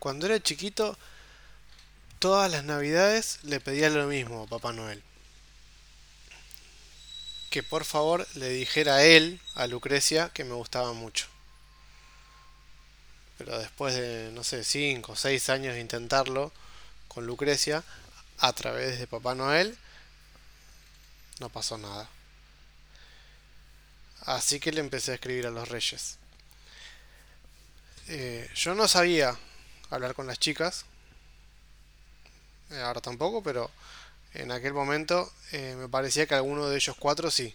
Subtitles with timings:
[0.00, 0.98] cuando era chiquito,
[2.18, 5.02] todas las navidades le pedía lo mismo a Papá Noel.
[7.50, 11.26] Que por favor le dijera a él, a Lucrecia, que me gustaba mucho.
[13.38, 16.50] Pero después de, no sé, 5 o 6 años de intentarlo
[17.08, 17.84] con Lucrecia,
[18.38, 19.76] a través de Papá Noel,
[21.40, 22.08] no pasó nada.
[24.22, 26.16] Así que le empecé a escribir a los reyes.
[28.08, 29.38] Eh, yo no sabía
[29.90, 30.84] hablar con las chicas,
[32.70, 33.70] eh, ahora tampoco, pero
[34.34, 37.54] en aquel momento eh, me parecía que alguno de ellos cuatro sí.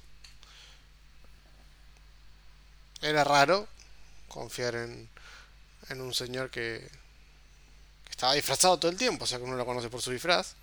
[3.01, 3.67] Era raro
[4.27, 5.07] confiar en,
[5.89, 6.89] en un señor que,
[8.09, 10.55] estaba disfrazado todo el tiempo, o sea que uno lo conoce por su disfraz,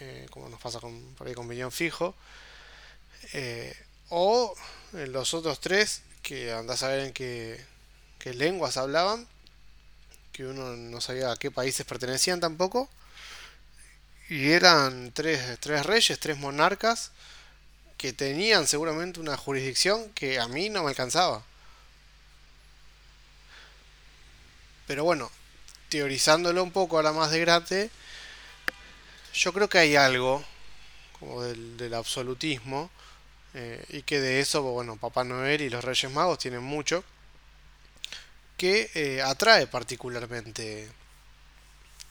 [0.00, 2.14] eh, como nos pasa con, por ahí con Fijo.
[4.08, 4.54] o
[4.92, 9.28] los otros tres, que andás a ver en qué lenguas hablaban,
[10.40, 12.88] que uno no sabía a qué países pertenecían tampoco.
[14.30, 17.10] Y eran tres, tres reyes, tres monarcas,
[17.98, 21.44] que tenían seguramente una jurisdicción que a mí no me alcanzaba.
[24.86, 25.30] Pero bueno,
[25.90, 27.90] teorizándolo un poco ahora más de grate,
[29.34, 30.42] yo creo que hay algo
[31.18, 32.90] como del, absolutismo
[33.52, 37.04] eh, y que de eso, bueno, Papá Noel y los Reyes Magos tienen mucho
[38.60, 40.86] que eh, atrae particularmente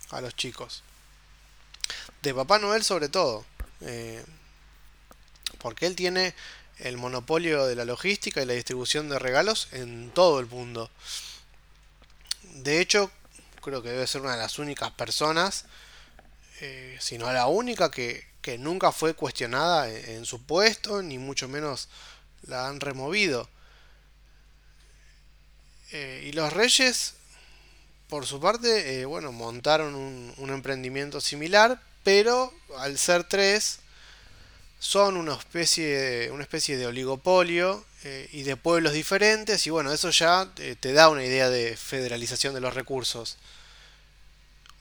[0.09, 0.81] a los chicos.
[2.23, 3.45] De Papá Noel sobre todo.
[3.81, 4.25] Eh,
[5.59, 6.33] porque él tiene
[6.80, 10.89] el monopolio de la logística y la distribución de regalos en todo el mundo.
[12.42, 13.11] De hecho,
[13.61, 15.66] creo que debe ser una de las únicas personas,
[16.61, 21.20] eh, si no la única, que, que nunca fue cuestionada en, en, su puesto, ni
[21.20, 21.89] mucho menos
[22.42, 23.47] la han removido.
[25.92, 27.16] Eh, y los reyes,
[28.09, 33.80] por su parte, eh, bueno, montaron un, emprendimiento similar, pero al ser tres,
[34.80, 39.92] son una especie de, una especie de oligopolio eh, y de pueblos diferentes, y bueno,
[39.92, 43.38] eso ya te, te da una idea de federalización de los recursos,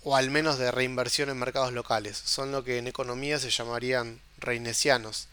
[0.04, 2.16] o al menos de reinversión en mercados locales.
[2.16, 5.28] Son lo que en economía se llamarían reinesianos.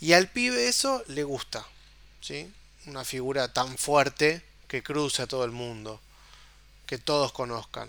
[0.00, 1.66] Y al pibe eso le gusta,
[2.20, 2.52] ¿sí?
[2.86, 4.42] Una figura tan fuerte
[4.74, 6.00] que cruce a todo el mundo,
[6.84, 7.88] que todos conozcan.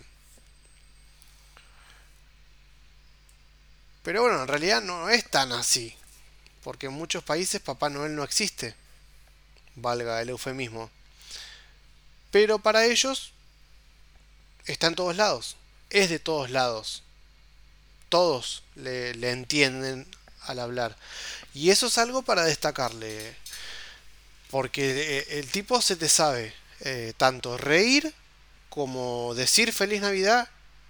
[4.03, 5.95] Pero bueno, en realidad no es tan así,
[6.63, 8.75] porque en muchos países Papá Noel no existe,
[9.73, 10.91] valga el eufemismo.
[12.29, 13.33] Pero para ellos
[14.67, 15.55] está en todos lados,
[15.89, 17.01] es de todos lados.
[18.09, 20.07] Todos le, le entienden
[20.41, 20.95] al hablar.
[21.55, 23.35] Y eso es algo para destacarle.
[24.51, 28.13] Porque eh, el tipo se te sabe eh, tanto reír
[28.69, 30.49] como decir feliz Navidad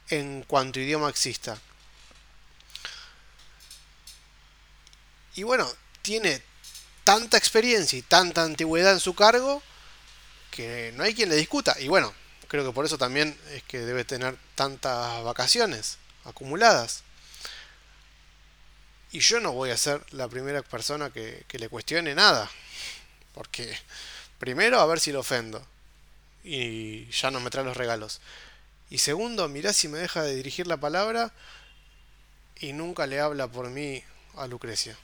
[0.10, 1.60] en cuanto idioma exista.
[5.36, 6.42] Y bueno, tiene
[7.04, 9.62] tanta experiencia y tanta antigüedad en su cargo
[10.50, 11.76] que no hay quien le discuta.
[11.80, 12.14] Y bueno,
[12.48, 17.04] creo que por eso también es que debe tener tantas vacaciones acumuladas.
[19.12, 22.50] Y yo no voy a ser la primera persona que, que le cuestione nada.
[23.34, 23.78] Porque
[24.40, 25.66] primero a ver si lo ofendo
[26.46, 28.22] y ya no me trae los regalos.
[28.90, 31.34] Y segundo, mirá si me deja de dirigir la palabra
[32.60, 34.04] y nunca le habla por mí
[34.36, 34.96] a Lucrecia.